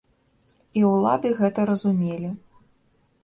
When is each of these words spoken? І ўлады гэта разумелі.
І 0.79 0.85
ўлады 0.91 1.29
гэта 1.41 1.65
разумелі. 1.71 2.29